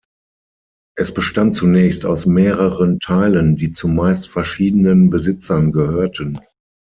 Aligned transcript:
Es 0.97 1.13
bestand 1.13 1.55
zunächst 1.55 2.07
aus 2.07 2.25
mehreren 2.25 2.97
Teilen, 2.99 3.55
die 3.55 3.69
zumeist 3.69 4.27
verschiedenen 4.29 5.11
Besitzern 5.11 5.71
gehörten. 5.71 6.39